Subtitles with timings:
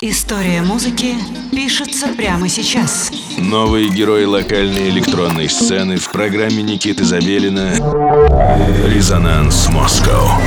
[0.00, 1.16] История музыки
[1.50, 3.10] пишется прямо сейчас.
[3.36, 7.72] Новые герои локальной электронной сцены в программе Никиты Забелина
[8.86, 10.40] «Резонанс Москва».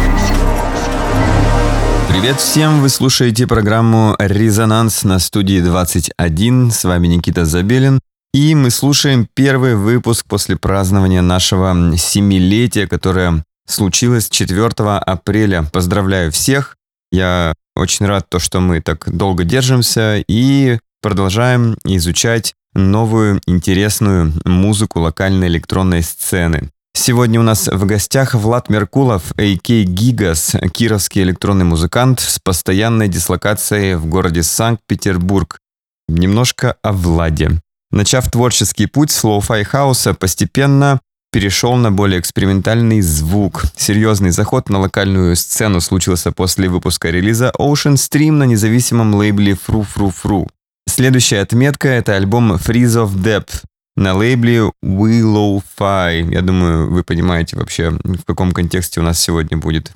[2.07, 2.79] Привет всем!
[2.79, 6.71] Вы слушаете программу «Резонанс» на студии 21.
[6.71, 7.99] С вами Никита Забелин.
[8.33, 15.63] И мы слушаем первый выпуск после празднования нашего семилетия, которое случилось 4 апреля.
[15.73, 16.77] Поздравляю всех!
[17.11, 24.99] Я очень рад, то, что мы так долго держимся и продолжаем изучать новую интересную музыку
[24.99, 26.69] локальной электронной сцены.
[26.93, 29.83] Сегодня у нас в гостях Влад Меркулов, a.k.a.
[29.83, 35.59] Gigas, кировский электронный музыкант с постоянной дислокацией в городе Санкт-Петербург.
[36.07, 37.61] Немножко о Владе.
[37.91, 40.99] Начав творческий путь с lo-fi хауса, постепенно
[41.31, 43.63] перешел на более экспериментальный звук.
[43.75, 49.85] Серьезный заход на локальную сцену случился после выпуска релиза Ocean Stream на независимом лейбле Fru
[49.95, 50.47] Fru Fru.
[50.87, 53.63] Следующая отметка— это альбом Freeze of Depth
[53.95, 56.33] на лейбле Willow Fi.
[56.33, 59.93] Я думаю, вы понимаете вообще, в каком контексте у нас сегодня будет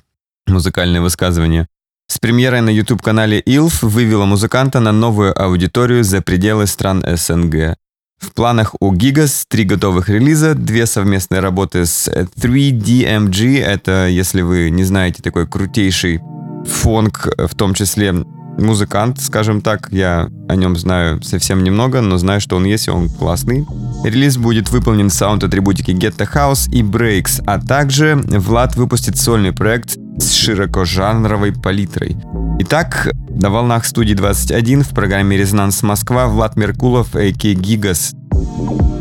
[0.48, 1.68] музыкальное высказывание.
[2.08, 7.78] С премьерой на YouTube-канале ILF вывела музыканта на новую аудиторию за пределы стран СНГ.
[8.20, 14.70] В планах у Gigas три готовых релиза, две совместные работы с 3DMG, это, если вы
[14.70, 16.22] не знаете, такой крутейший
[16.66, 18.14] фонк, в том числе
[18.58, 19.90] музыкант, скажем так.
[19.92, 23.66] Я о нем знаю совсем немного, но знаю, что он есть, и он классный.
[24.04, 29.98] Релиз будет выполнен в саунд-атрибутике Getta House и Breaks, а также Влад выпустит сольный проект
[30.20, 32.18] с широкожанровой палитрой.
[32.60, 37.44] Итак, на волнах студии 21 в программе «Резонанс Москва» Влад Меркулов, а.к.
[37.44, 38.14] Гигас.
[38.32, 38.95] Резонанс.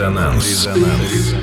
[0.00, 0.46] Резонанс.
[0.46, 1.34] Резонанс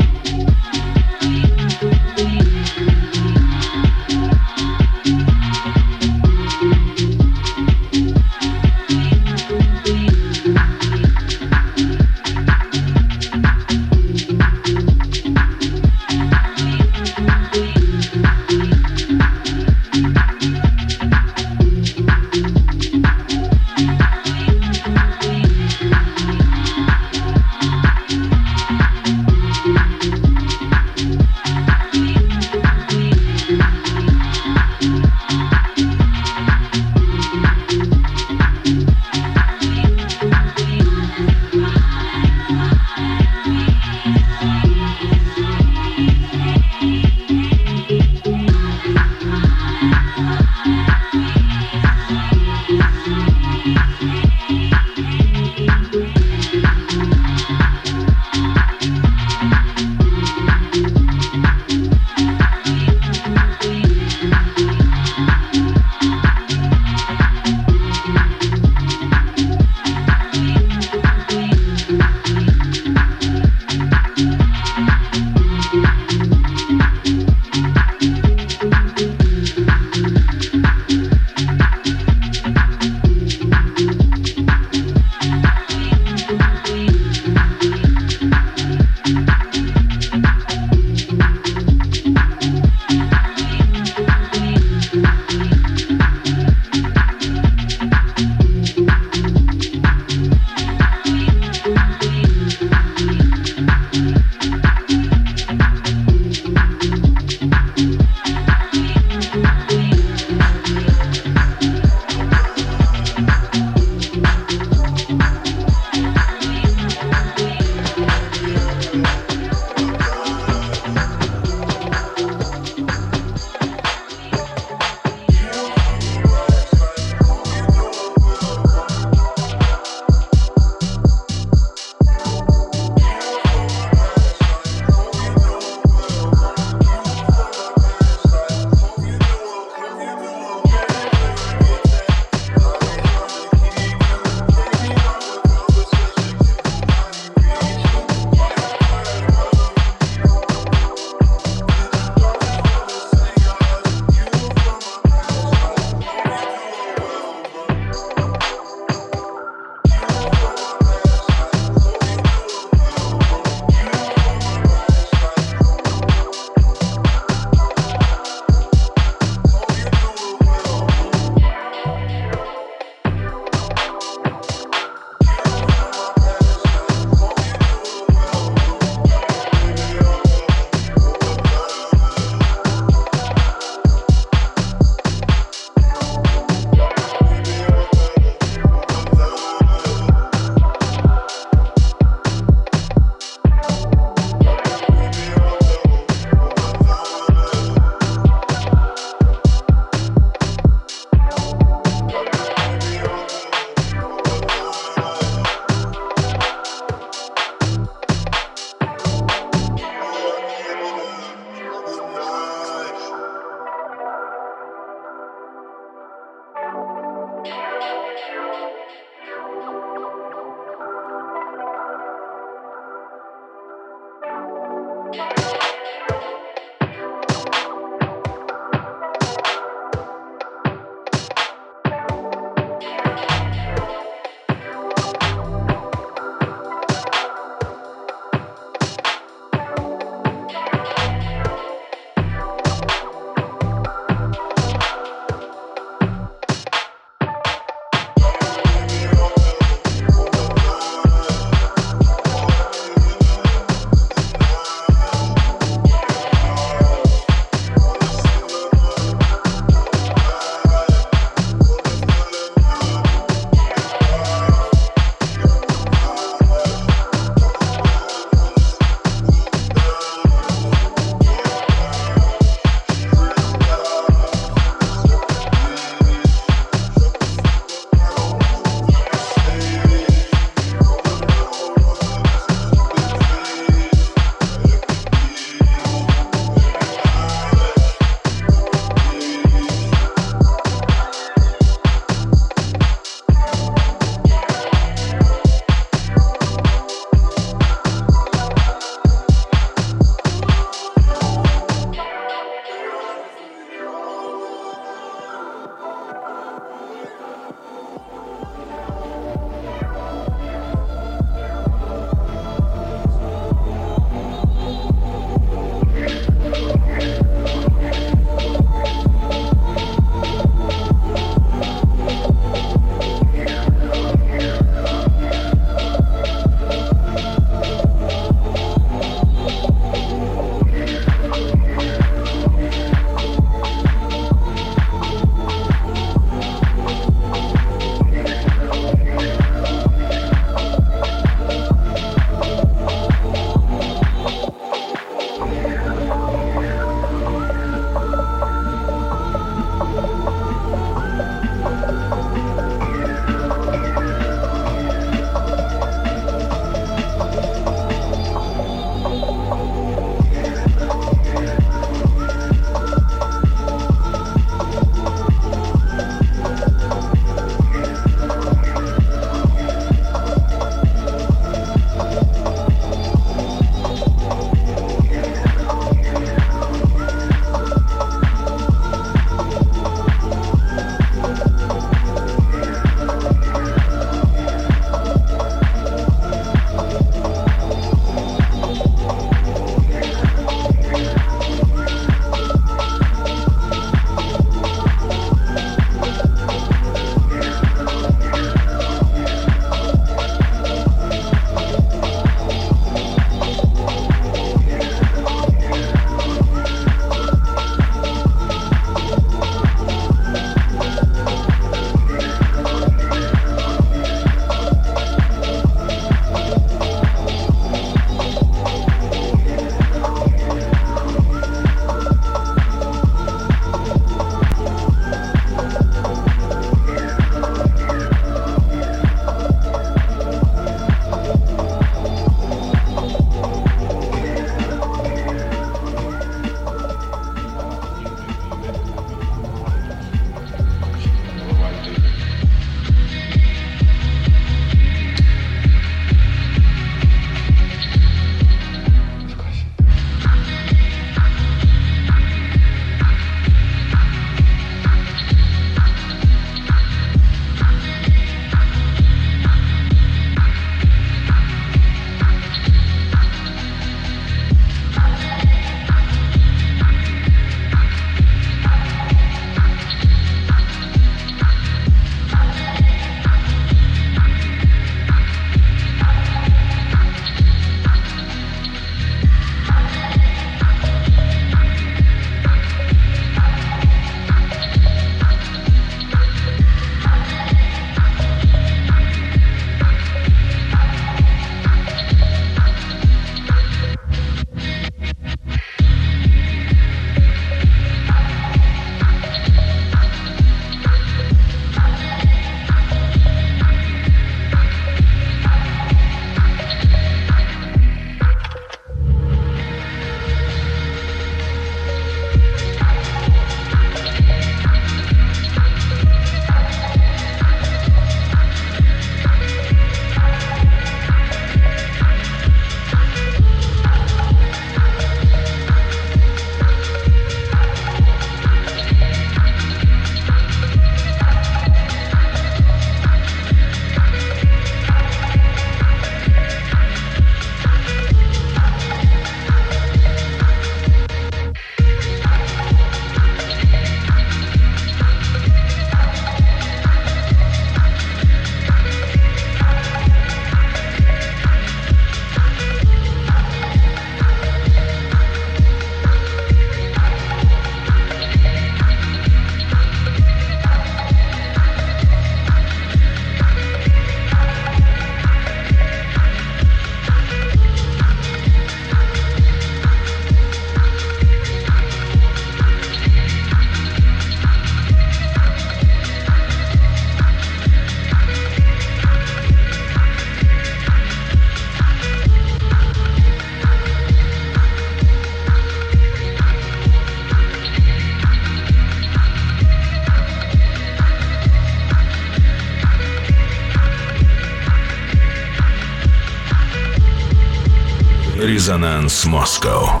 [598.71, 600.00] Resonance Moscow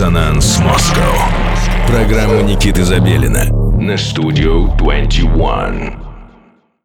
[0.00, 1.28] Резонанс Москва.
[1.86, 3.44] Программа Никиты Забелина
[3.78, 5.99] на студию 21.